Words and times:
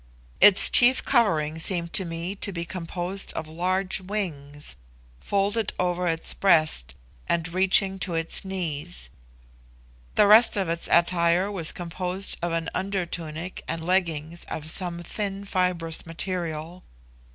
Its 0.39 0.67
chief 0.67 1.03
covering 1.05 1.59
seemed 1.59 1.93
to 1.93 2.05
me 2.05 2.33
to 2.33 2.51
be 2.51 2.65
composed 2.65 3.31
of 3.33 3.47
large 3.47 4.01
wings 4.01 4.75
folded 5.19 5.73
over 5.77 6.07
its 6.07 6.33
breast 6.33 6.95
and 7.29 7.53
reaching 7.53 7.99
to 7.99 8.15
its 8.15 8.43
knees; 8.43 9.11
the 10.15 10.25
rest 10.25 10.57
of 10.57 10.67
its 10.67 10.87
attire 10.87 11.51
was 11.51 11.71
composed 11.71 12.35
of 12.41 12.51
an 12.51 12.67
under 12.73 13.05
tunic 13.05 13.63
and 13.67 13.85
leggings 13.85 14.43
of 14.45 14.71
some 14.71 15.03
thin 15.03 15.45
fibrous 15.45 16.03
material. 16.07 16.83